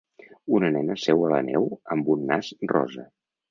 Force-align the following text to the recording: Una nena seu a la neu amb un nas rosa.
Una 0.59 0.71
nena 0.75 0.95
seu 1.01 1.21
a 1.27 1.29
la 1.35 1.43
neu 1.51 1.69
amb 1.97 2.11
un 2.17 2.27
nas 2.35 2.53
rosa. 2.75 3.09